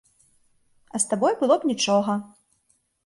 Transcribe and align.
А 0.95 1.01
з 1.03 1.11
табой 1.13 1.33
было 1.43 1.55
б 1.61 1.71
нічога. 1.73 2.17